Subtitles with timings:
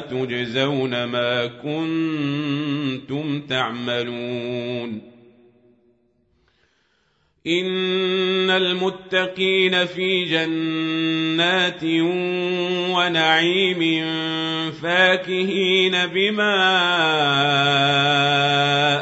[0.00, 5.14] تجزون ما كنتم تعملون.
[7.46, 11.84] إن المتقين في جنات
[12.94, 14.04] ونعيم
[14.82, 16.54] فاكهين بما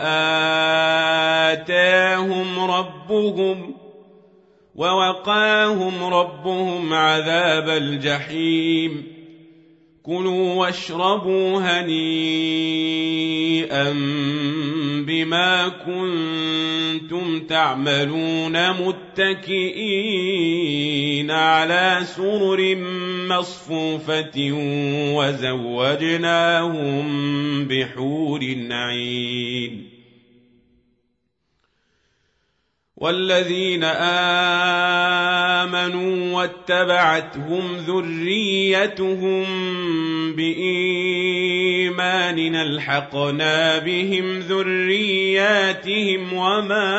[0.03, 0.92] اتاهم
[4.75, 9.13] ووقاهم ربهم عذاب الجحيم.
[10.03, 12.33] كلوا واشربوا هنيئا
[15.07, 20.11] بما كنتم تعملون متكئين
[21.31, 22.77] على سرر
[23.29, 24.53] مصفوفة
[25.15, 27.05] وزوجناهم
[27.65, 29.92] بحور عين.
[33.03, 33.85] والذين
[35.59, 39.47] آمنوا واتبعتهم ذريتهم
[40.33, 41.95] بايمان
[42.55, 46.93] الحقنا بهم ذرياتهم وما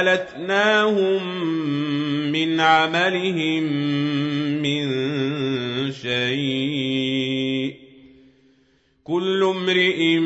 [0.00, 1.42] ألتناهم
[2.32, 3.62] من عملهم
[4.62, 4.86] من
[5.92, 7.74] شيء.
[9.04, 10.18] كل امرئ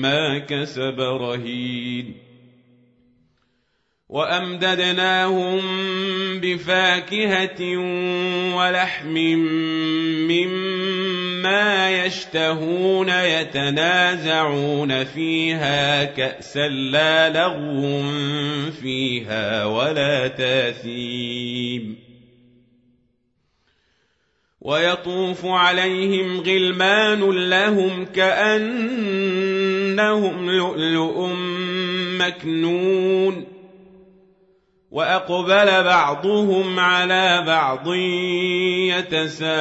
[0.00, 2.14] بما كسب رهين.
[4.08, 5.60] وأمددناهم
[6.40, 7.76] بفاكهة
[8.56, 9.14] ولحم
[10.28, 18.02] مما يشتهون يتنازعون فيها كأسا لا لغو
[18.70, 22.10] فيها ولا تاثيم.
[24.60, 28.04] ويطوف عليهم غلمان لهم
[30.00, 31.28] كأنهم لؤلؤ
[32.18, 33.46] مكنون
[34.90, 37.94] وأقبل بعضهم على بعض
[39.14, 39.60] يتساءلون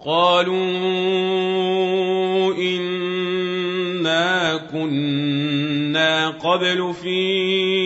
[0.00, 0.54] قالوا
[2.54, 7.77] إنا كنا قبل في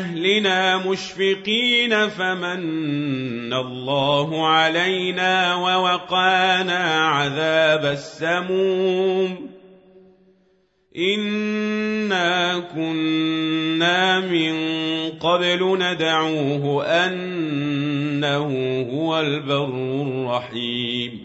[0.00, 9.50] أهلنا مشفقين فمن الله علينا ووقانا عذاب السموم
[10.96, 14.54] إنا كنا من
[15.10, 18.46] قبل ندعوه أنه
[18.92, 21.24] هو البر الرحيم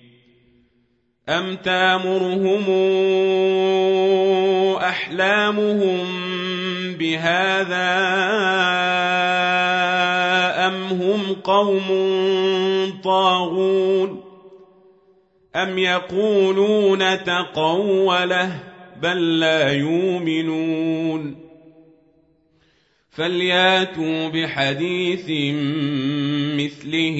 [1.29, 2.65] أم تامرهم
[4.77, 5.97] أحلامهم
[6.99, 7.91] بهذا
[10.67, 11.87] أم هم قوم
[13.03, 14.23] طاغون
[15.55, 18.51] أم يقولون تقوله
[19.01, 21.35] بل لا يؤمنون
[23.11, 25.25] فلياتوا بحديث
[26.57, 27.19] مثله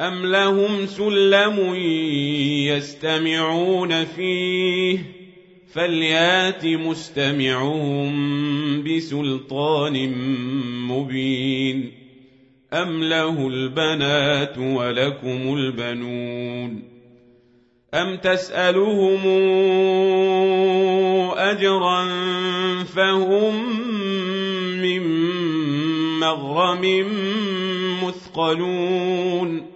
[0.00, 1.74] أم لهم سلم
[2.68, 4.98] يستمعون فيه
[5.72, 8.12] فليات مستمعهم
[8.82, 10.12] بسلطان
[10.88, 11.92] مبين
[12.72, 16.82] أم له البنات ولكم البنون
[17.94, 19.26] أم تسألهم
[21.36, 22.04] أجرا
[22.84, 23.54] فهم
[24.82, 25.02] من
[26.20, 27.06] مغرم
[28.02, 29.75] مثقلون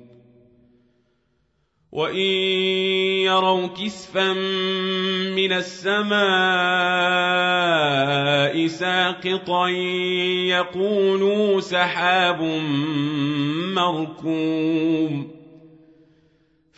[1.91, 2.27] وإن
[3.27, 4.33] يروا كسفا
[5.35, 6.21] من السماء
[8.67, 9.67] ساقطا
[10.47, 12.41] يقولوا سحاب
[13.75, 15.30] مركوم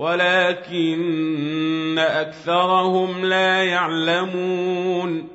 [0.00, 5.28] ولكن أكثرهم لا يعلمون.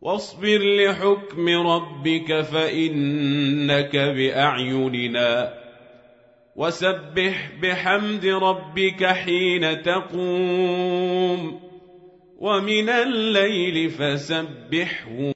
[0.00, 5.54] واصبر لحكم ربك فإنك بأعيننا.
[6.56, 11.60] وسبح بحمد ربك حين تقوم.
[12.38, 15.18] ومن الليل فسبحه